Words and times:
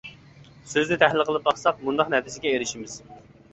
سۆزنى 0.71 0.97
تەھلىل 1.03 1.25
قىلىپ 1.29 1.45
باقساق 1.51 1.85
مۇنداق 1.89 2.11
نەتىجىگە 2.17 2.57
ئېرىشىمىز. 2.57 2.99